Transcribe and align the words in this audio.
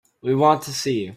We 0.23 0.33
want 0.35 0.63
to 0.63 0.73
see 0.73 1.01
you. 1.01 1.09